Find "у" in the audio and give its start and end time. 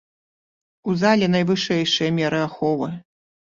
0.89-0.95